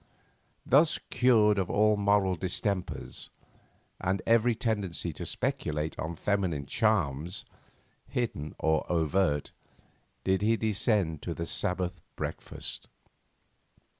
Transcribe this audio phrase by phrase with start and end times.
[0.65, 3.29] Thus, cured of all moral distempers,
[3.99, 7.45] and every tendency to speculate on feminine charms,
[8.07, 9.51] hidden or overt,
[10.23, 12.87] did he descend to the Sabbath breakfast.